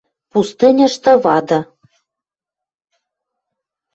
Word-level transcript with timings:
Пустыньышты 0.31 1.11
вады 1.25 1.59